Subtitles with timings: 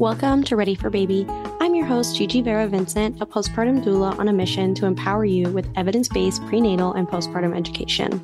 [0.00, 1.26] Welcome to Ready for Baby.
[1.60, 5.50] I'm your host, Gigi Vera Vincent, a postpartum doula on a mission to empower you
[5.50, 8.18] with evidence based prenatal and postpartum education.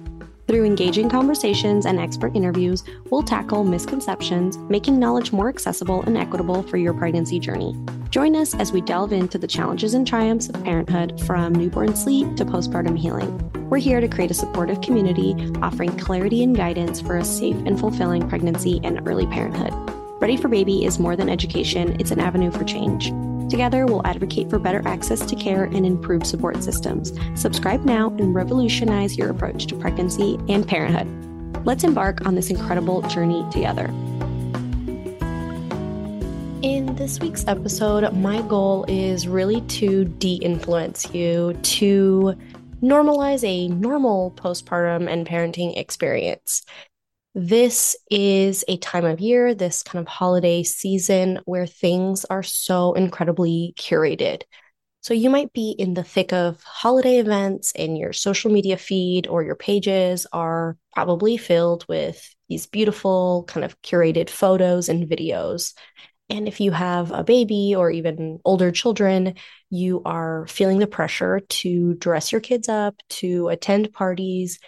[0.48, 6.62] Through engaging conversations and expert interviews, we'll tackle misconceptions, making knowledge more accessible and equitable
[6.62, 7.76] for your pregnancy journey.
[8.08, 12.36] Join us as we delve into the challenges and triumphs of parenthood from newborn sleep
[12.36, 13.38] to postpartum healing.
[13.68, 17.78] We're here to create a supportive community, offering clarity and guidance for a safe and
[17.78, 19.74] fulfilling pregnancy and early parenthood.
[20.18, 23.12] Ready for Baby is more than education, it's an avenue for change.
[23.50, 27.12] Together, we'll advocate for better access to care and improved support systems.
[27.34, 31.06] Subscribe now and revolutionize your approach to pregnancy and parenthood.
[31.66, 33.88] Let's embark on this incredible journey together.
[36.62, 42.34] In this week's episode, my goal is really to de influence you, to
[42.82, 46.62] normalize a normal postpartum and parenting experience.
[47.38, 52.94] This is a time of year, this kind of holiday season where things are so
[52.94, 54.40] incredibly curated.
[55.02, 59.26] So you might be in the thick of holiday events and your social media feed
[59.26, 65.74] or your pages are probably filled with these beautiful kind of curated photos and videos.
[66.30, 69.34] And if you have a baby or even older children,
[69.68, 74.58] you are feeling the pressure to dress your kids up, to attend parties,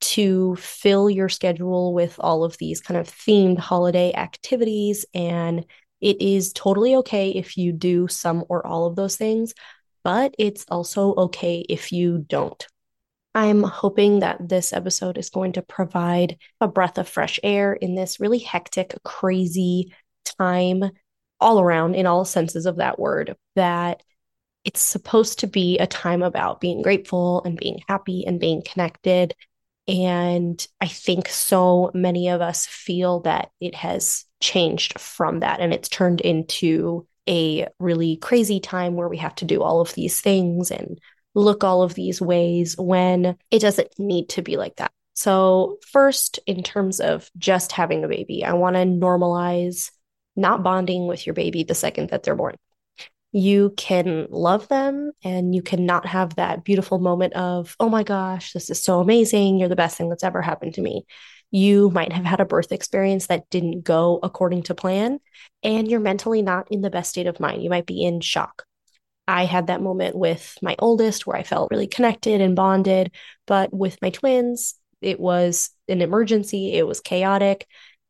[0.00, 5.04] to fill your schedule with all of these kind of themed holiday activities.
[5.14, 5.64] And
[6.00, 9.54] it is totally okay if you do some or all of those things,
[10.02, 12.66] but it's also okay if you don't.
[13.34, 17.94] I'm hoping that this episode is going to provide a breath of fresh air in
[17.94, 19.94] this really hectic, crazy
[20.38, 20.90] time
[21.38, 23.36] all around in all senses of that word.
[23.54, 24.02] That
[24.64, 29.34] it's supposed to be a time about being grateful and being happy and being connected
[29.90, 35.74] and I think so many of us feel that it has changed from that and
[35.74, 40.20] it's turned into a really crazy time where we have to do all of these
[40.20, 41.00] things and
[41.34, 44.92] look all of these ways when it doesn't need to be like that.
[45.14, 49.90] So, first, in terms of just having a baby, I want to normalize
[50.36, 52.54] not bonding with your baby the second that they're born
[53.32, 58.52] you can love them and you cannot have that beautiful moment of, oh my gosh,
[58.52, 59.58] this is so amazing.
[59.58, 61.06] You're the best thing that's ever happened to me.
[61.52, 65.18] You might have had a birth experience that didn't go according to plan,
[65.62, 67.62] and you're mentally not in the best state of mind.
[67.62, 68.64] You might be in shock.
[69.26, 73.12] I had that moment with my oldest where I felt really connected and bonded.
[73.46, 77.66] But with my twins, it was an emergency, it was chaotic.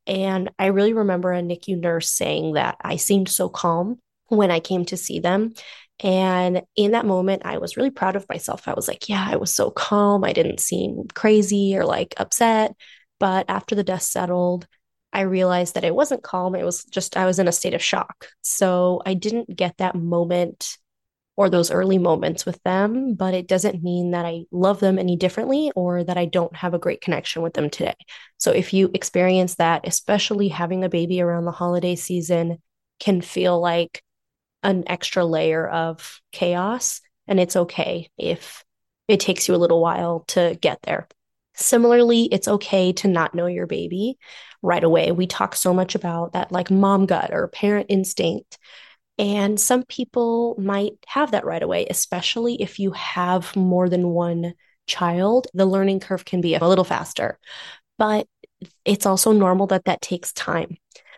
[0.06, 3.98] And I really remember a NICU nurse saying that I seemed so calm
[4.30, 5.52] when I came to see them.
[6.02, 8.66] And in that moment, I was really proud of myself.
[8.66, 10.24] I was like, yeah, I was so calm.
[10.24, 12.74] I didn't seem crazy or like upset.
[13.18, 14.66] But after the dust settled,
[15.12, 16.54] I realized that it wasn't calm.
[16.54, 18.28] It was just, I was in a state of shock.
[18.40, 20.78] So I didn't get that moment
[21.36, 25.16] or those early moments with them, but it doesn't mean that I love them any
[25.16, 27.94] differently or that I don't have a great connection with them today.
[28.38, 32.58] So if you experience that, especially having a baby around the holiday season,
[32.98, 34.02] can feel like
[34.62, 37.00] an extra layer of chaos.
[37.26, 38.64] And it's okay if
[39.08, 41.08] it takes you a little while to get there.
[41.54, 44.18] Similarly, it's okay to not know your baby
[44.62, 45.12] right away.
[45.12, 48.58] We talk so much about that, like mom gut or parent instinct.
[49.18, 54.54] And some people might have that right away, especially if you have more than one
[54.86, 55.48] child.
[55.52, 57.38] The learning curve can be a little faster,
[57.98, 58.26] but
[58.84, 60.76] it's also normal that that takes time.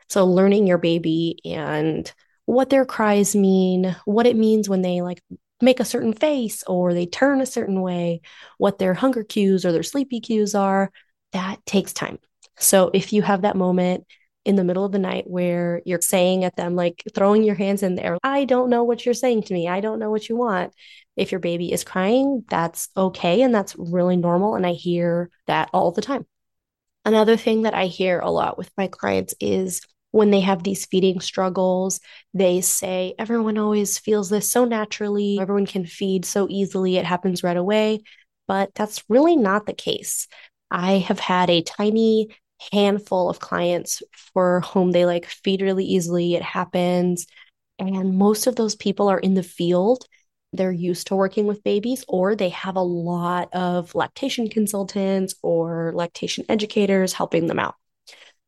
[0.08, 2.12] So, learning your baby and
[2.46, 5.22] what their cries mean, what it means when they like
[5.60, 8.20] make a certain face or they turn a certain way,
[8.58, 10.90] what their hunger cues or their sleepy cues are,
[11.32, 12.18] that takes time.
[12.58, 14.04] So if you have that moment
[14.44, 17.82] in the middle of the night where you're saying at them, like throwing your hands
[17.82, 19.68] in there, I don't know what you're saying to me.
[19.68, 20.72] I don't know what you want.
[21.16, 23.42] If your baby is crying, that's okay.
[23.42, 24.56] And that's really normal.
[24.56, 26.26] And I hear that all the time.
[27.04, 29.80] Another thing that I hear a lot with my clients is
[30.12, 31.98] when they have these feeding struggles,
[32.32, 35.38] they say, everyone always feels this so naturally.
[35.40, 36.98] Everyone can feed so easily.
[36.98, 38.02] It happens right away.
[38.46, 40.28] But that's really not the case.
[40.70, 42.28] I have had a tiny
[42.70, 44.02] handful of clients
[44.34, 46.34] for whom they like feed really easily.
[46.34, 47.26] It happens.
[47.78, 50.04] And most of those people are in the field.
[50.52, 55.92] They're used to working with babies, or they have a lot of lactation consultants or
[55.94, 57.76] lactation educators helping them out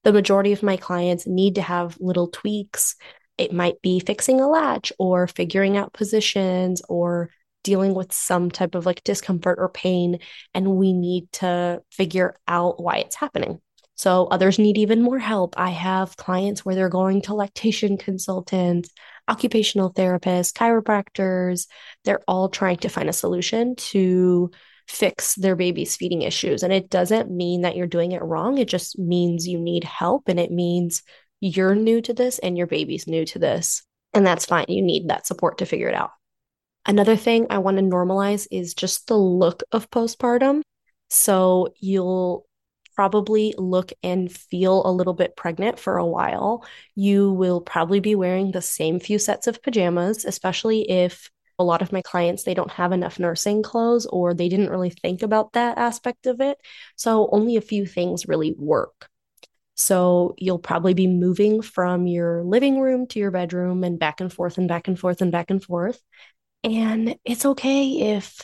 [0.05, 2.95] the majority of my clients need to have little tweaks.
[3.37, 7.31] It might be fixing a latch or figuring out positions or
[7.65, 10.21] dealing with some type of like discomfort or pain.
[10.53, 13.61] And we need to figure out why it's happening.
[13.97, 15.55] So others need even more help.
[15.57, 18.91] I have clients where they're going to lactation consultants,
[19.29, 21.67] occupational therapists, chiropractors.
[22.05, 24.51] They're all trying to find a solution to
[24.87, 26.63] fix their baby's feeding issues.
[26.63, 28.59] And it doesn't mean that you're doing it wrong.
[28.59, 30.29] It just means you need help.
[30.29, 31.03] And it means
[31.41, 33.83] you're new to this and your baby's new to this.
[34.13, 34.67] And that's fine.
[34.69, 36.11] You need that support to figure it out.
[36.87, 40.63] Another thing I want to normalize is just the look of postpartum.
[41.09, 42.47] So you'll
[42.95, 46.65] probably look and feel a little bit pregnant for a while.
[46.95, 51.83] You will probably be wearing the same few sets of pajamas, especially if a lot
[51.83, 55.53] of my clients they don't have enough nursing clothes or they didn't really think about
[55.53, 56.59] that aspect of it.
[56.97, 59.09] So only a few things really work.
[59.75, 64.33] So you'll probably be moving from your living room to your bedroom and back and
[64.33, 66.01] forth and back and forth and back and forth.
[66.63, 68.41] And it's okay if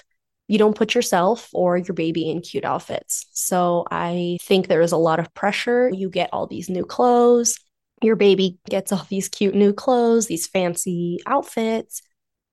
[0.48, 3.26] you don't put yourself or your baby in cute outfits.
[3.32, 5.88] So I think there is a lot of pressure.
[5.88, 7.56] You get all these new clothes,
[8.02, 12.02] your baby gets all these cute new clothes, these fancy outfits,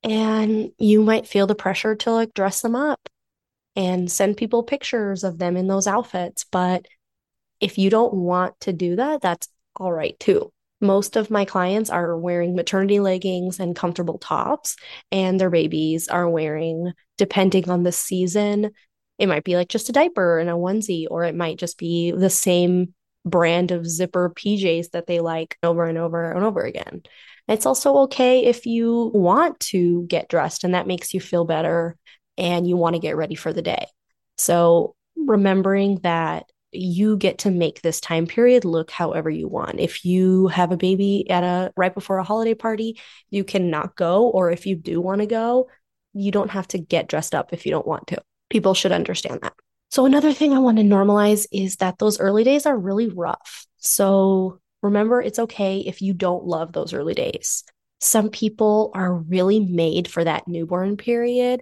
[0.07, 3.09] and you might feel the pressure to like dress them up
[3.75, 6.45] and send people pictures of them in those outfits.
[6.49, 6.87] But
[7.59, 10.51] if you don't want to do that, that's all right too.
[10.79, 14.77] Most of my clients are wearing maternity leggings and comfortable tops,
[15.11, 18.71] and their babies are wearing, depending on the season,
[19.17, 22.11] it might be like just a diaper and a onesie, or it might just be
[22.11, 22.93] the same
[23.25, 27.01] brand of zipper PJs that they like over and over and over again.
[27.47, 31.95] It's also okay if you want to get dressed and that makes you feel better
[32.37, 33.87] and you want to get ready for the day.
[34.37, 39.79] So, remembering that you get to make this time period look however you want.
[39.79, 42.99] If you have a baby at a right before a holiday party,
[43.29, 45.69] you cannot go or if you do want to go,
[46.13, 48.21] you don't have to get dressed up if you don't want to.
[48.49, 49.53] People should understand that.
[49.89, 53.65] So another thing I want to normalize is that those early days are really rough.
[53.77, 57.63] So remember it's okay if you don't love those early days.
[57.99, 61.61] Some people are really made for that newborn period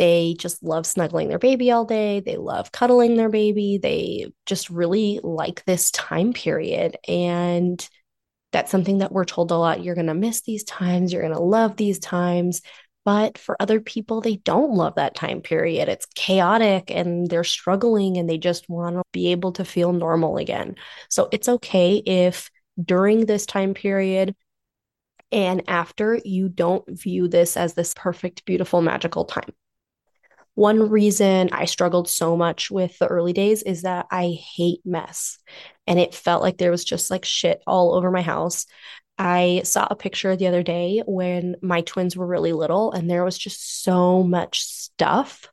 [0.00, 2.20] they just love snuggling their baby all day.
[2.20, 3.76] They love cuddling their baby.
[3.76, 6.96] They just really like this time period.
[7.06, 7.86] And
[8.50, 9.84] that's something that we're told a lot.
[9.84, 11.12] You're going to miss these times.
[11.12, 12.62] You're going to love these times.
[13.10, 15.88] But for other people, they don't love that time period.
[15.88, 20.36] It's chaotic and they're struggling and they just want to be able to feel normal
[20.36, 20.76] again.
[21.08, 24.36] So it's okay if during this time period
[25.32, 29.54] and after you don't view this as this perfect, beautiful, magical time.
[30.54, 35.38] One reason I struggled so much with the early days is that I hate mess.
[35.88, 38.66] And it felt like there was just like shit all over my house.
[39.20, 43.22] I saw a picture the other day when my twins were really little, and there
[43.22, 45.46] was just so much stuff.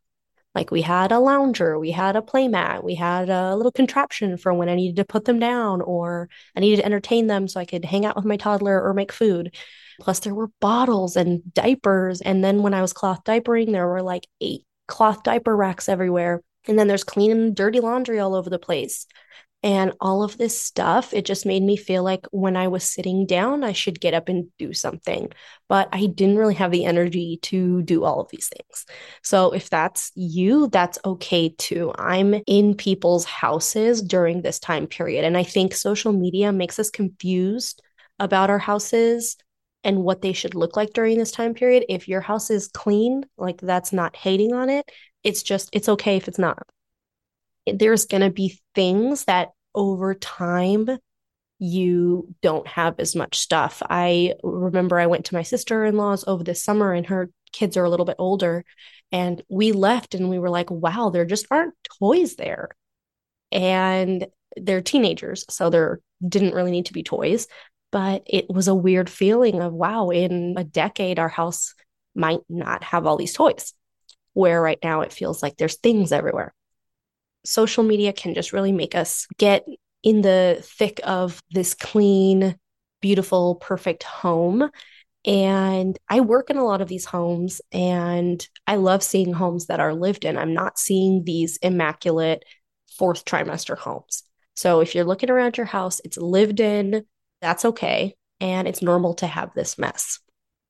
[0.56, 4.54] Like we had a lounger, we had a playmat, we had a little contraption for
[4.54, 7.66] when I needed to put them down or I needed to entertain them so I
[7.66, 9.54] could hang out with my toddler or make food.
[10.00, 12.22] Plus, there were bottles and diapers.
[12.22, 16.42] And then when I was cloth diapering, there were like eight cloth diaper racks everywhere.
[16.68, 19.08] And then there's clean and dirty laundry all over the place.
[19.64, 23.26] And all of this stuff, it just made me feel like when I was sitting
[23.26, 25.32] down, I should get up and do something.
[25.68, 28.86] But I didn't really have the energy to do all of these things.
[29.24, 31.92] So if that's you, that's okay too.
[31.98, 35.26] I'm in people's houses during this time period.
[35.26, 37.82] And I think social media makes us confused
[38.20, 39.38] about our houses
[39.84, 41.84] and what they should look like during this time period.
[41.90, 44.90] If your house is clean, like that's not hating on it.
[45.24, 46.62] It's just, it's okay if it's not.
[47.74, 50.90] There's going to be things that over time
[51.60, 53.82] you don't have as much stuff.
[53.90, 57.78] I remember I went to my sister in law's over the summer and her kids
[57.78, 58.64] are a little bit older.
[59.12, 62.70] And we left and we were like, wow, there just aren't toys there.
[63.52, 67.48] And they're teenagers, so there didn't really need to be toys
[67.92, 71.74] but it was a weird feeling of wow in a decade our house
[72.16, 73.74] might not have all these toys
[74.34, 76.54] where right now it feels like there's things everywhere
[77.48, 79.66] social media can just really make us get
[80.04, 82.56] in the thick of this clean
[83.02, 84.70] beautiful perfect home
[85.26, 89.82] and I work in a lot of these homes and I love seeing homes that
[89.82, 90.38] are lived in.
[90.38, 92.46] I'm not seeing these immaculate
[92.98, 94.24] fourth trimester homes.
[94.56, 97.06] So if you're looking around your house, it's lived in,
[97.42, 98.16] that's okay.
[98.40, 100.20] And it's normal to have this mess.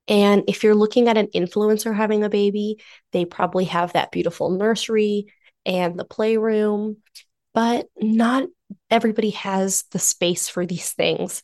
[0.08, 2.78] And if you're looking at an influencer having a baby,
[3.12, 5.28] they probably have that beautiful nursery
[5.68, 6.98] and the playroom,
[7.54, 8.48] but not
[8.90, 11.44] everybody has the space for these things.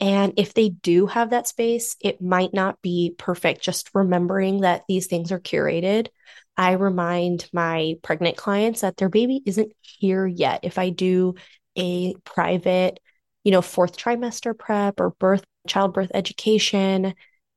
[0.00, 3.62] And if they do have that space, it might not be perfect.
[3.62, 6.08] Just remembering that these things are curated.
[6.56, 10.60] I remind my pregnant clients that their baby isn't here yet.
[10.62, 11.34] If I do
[11.76, 13.00] a private,
[13.42, 17.14] you know, fourth trimester prep or birth, childbirth education,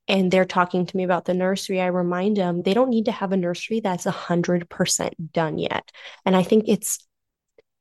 [0.08, 3.12] and they're talking to me about the nursery, I remind them they don't need to
[3.12, 5.92] have a nursery that's 100% done yet.
[6.26, 7.06] And I think it's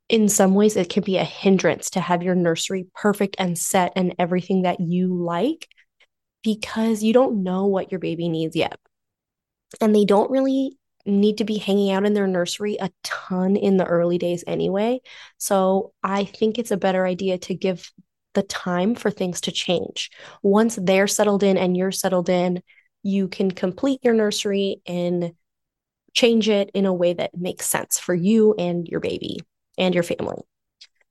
[0.09, 3.93] in some ways, it can be a hindrance to have your nursery perfect and set
[3.97, 5.69] and everything that you like
[6.43, 8.79] because you don't know what your baby needs yet.
[9.81, 13.77] And they don't really need to be hanging out in their nursery a ton in
[13.77, 15.01] the early days anyway.
[15.39, 17.91] So I think it's a better idea to give
[18.37, 20.11] the time for things to change.
[20.45, 22.63] Once they're settled in and you're settled in,
[23.03, 25.33] you can complete your nursery and
[26.15, 29.41] change it in a way that makes sense for you and your baby
[29.77, 30.39] and your family.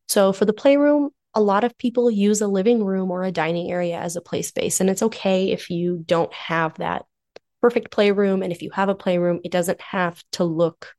[0.08, 3.70] So for the playroom, a lot of people use a living room or a dining
[3.70, 4.79] area as a play space.
[4.79, 7.05] And it's okay if you don't have that
[7.62, 8.41] perfect playroom.
[8.41, 10.94] And if you have a playroom, it doesn't have to look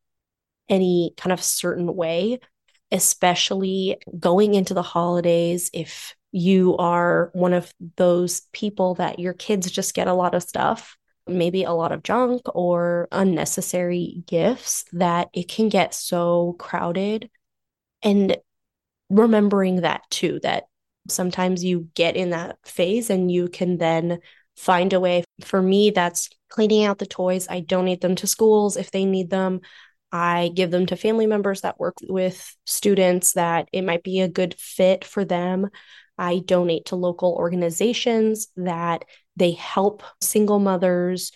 [0.69, 2.41] any kind of certain way,
[2.91, 5.71] especially going into the holidays.
[5.73, 10.43] If you are one of those people that your kids just get a lot of
[10.43, 17.31] stuff, maybe a lot of junk or unnecessary gifts, that it can get so crowded
[18.03, 18.37] and
[19.11, 20.65] remembering that too, that
[21.09, 24.19] sometimes you get in that phase and you can then
[24.57, 25.25] find a way.
[25.45, 27.47] For me, that's cleaning out the toys.
[27.49, 29.61] I donate them to schools if they need them.
[30.13, 34.29] I give them to family members that work with students that it might be a
[34.29, 35.69] good fit for them.
[36.19, 39.05] I donate to local organizations that
[39.37, 41.33] they help single mothers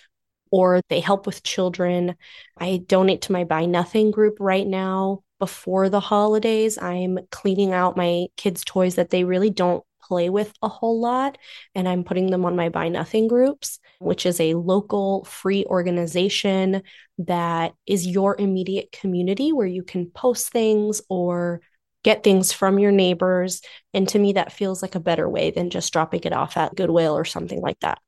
[0.50, 2.16] or they help with children.
[2.56, 7.96] I donate to my Buy Nothing group right now before the holidays, I'm cleaning out
[7.96, 11.38] my kids' toys that they really don't play with a whole lot.
[11.76, 16.82] And I'm putting them on my Buy Nothing groups, which is a local free organization
[17.18, 21.60] that is your immediate community where you can post things or
[22.02, 23.62] get things from your neighbors.
[23.94, 26.74] And to me, that feels like a better way than just dropping it off at
[26.74, 27.98] Goodwill or something like that.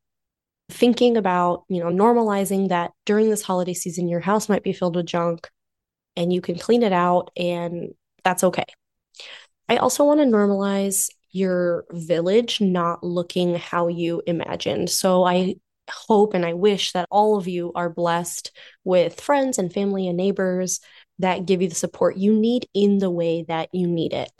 [0.71, 4.97] Thinking about, you know, normalizing that during this holiday season, your house might be filled
[4.97, 5.49] with junk
[6.17, 7.95] and you can clean it out, and
[8.25, 8.65] that's okay.
[9.69, 14.91] I also want to normalize your village not looking how you imagined.
[14.91, 15.57] So I
[15.91, 18.53] hope and I wish that all of you are blessed
[18.85, 20.81] with friends and family and neighbors
[21.19, 24.31] that give you the support you need in the way that you need it.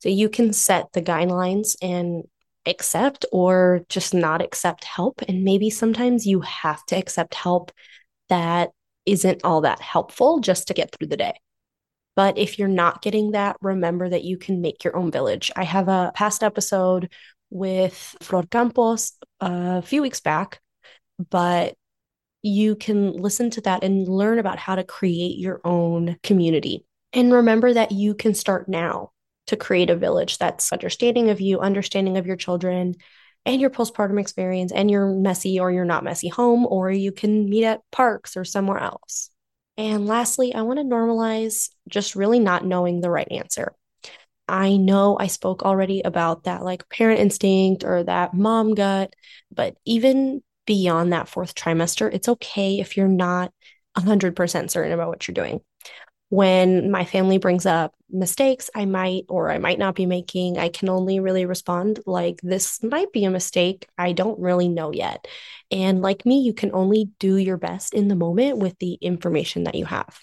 [0.00, 2.24] So you can set the guidelines and
[2.66, 5.22] accept or just not accept help.
[5.26, 7.72] And maybe sometimes you have to accept help
[8.28, 8.70] that
[9.06, 11.34] isn't all that helpful just to get through the day.
[12.18, 15.52] But if you're not getting that, remember that you can make your own village.
[15.54, 17.12] I have a past episode
[17.48, 20.60] with Flor Campos a few weeks back,
[21.30, 21.76] but
[22.42, 26.84] you can listen to that and learn about how to create your own community.
[27.12, 29.12] And remember that you can start now
[29.46, 32.96] to create a village that's understanding of you, understanding of your children,
[33.46, 37.48] and your postpartum experience and your messy or your not messy home, or you can
[37.48, 39.30] meet at parks or somewhere else.
[39.78, 43.72] And lastly, I want to normalize just really not knowing the right answer.
[44.48, 49.14] I know I spoke already about that like parent instinct or that mom gut,
[49.54, 53.52] but even beyond that fourth trimester, it's okay if you're not
[53.94, 55.60] 100% certain about what you're doing
[56.30, 60.68] when my family brings up mistakes I might or I might not be making, I
[60.68, 63.88] can only really respond like, this might be a mistake.
[63.96, 65.26] I don't really know yet.
[65.70, 69.64] And like me, you can only do your best in the moment with the information
[69.64, 70.18] that you have.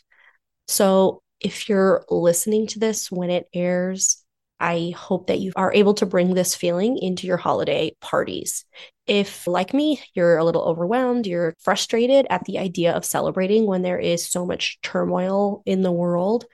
[0.67, 4.24] So if you're listening to this when it airs,
[4.59, 8.65] I hope that you are able to bring this feeling into your holiday parties.
[9.05, 13.81] If, like me, you're a little overwhelmed, you're frustrated at the idea of celebrating when
[13.81, 16.45] there is so much turmoil in the world,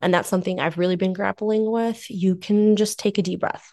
[0.00, 3.72] and that's something I've really been grappling with, you can just take a deep breath.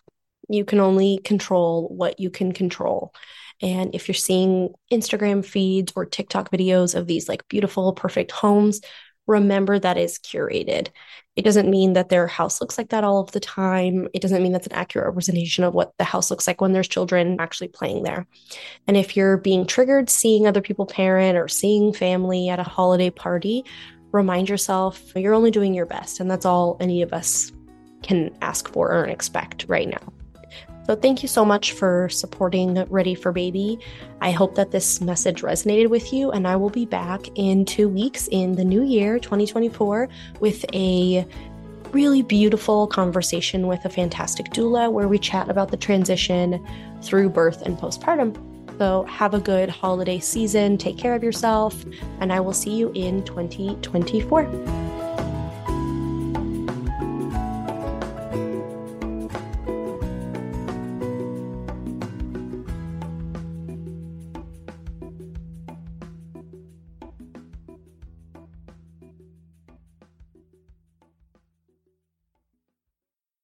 [0.49, 3.13] You can only control what you can control.
[3.61, 8.81] And if you're seeing Instagram feeds or TikTok videos of these like beautiful, perfect homes,
[9.31, 10.89] remember that is curated.
[11.35, 14.07] It doesn't mean that their house looks like that all of the time.
[14.13, 16.87] It doesn't mean that's an accurate representation of what the house looks like when there's
[16.87, 18.27] children actually playing there.
[18.87, 23.09] And if you're being triggered seeing other people parent or seeing family at a holiday
[23.09, 23.63] party,
[24.11, 26.19] remind yourself you're only doing your best.
[26.19, 27.51] And that's all any of us
[28.03, 30.20] can ask for or expect right now.
[30.91, 33.79] So, thank you so much for supporting Ready for Baby.
[34.19, 37.87] I hope that this message resonated with you, and I will be back in two
[37.87, 40.09] weeks in the new year, 2024,
[40.41, 41.25] with a
[41.93, 46.61] really beautiful conversation with a fantastic doula where we chat about the transition
[47.01, 48.35] through birth and postpartum.
[48.77, 51.85] So, have a good holiday season, take care of yourself,
[52.19, 54.80] and I will see you in 2024.